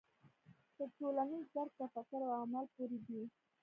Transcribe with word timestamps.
تر 0.77 0.87
ټولنیز 0.97 1.45
درک 1.55 1.71
تفکر 1.81 2.19
او 2.27 2.31
عمل 2.43 2.65
پورې 2.75 2.97
دی. 3.07 3.21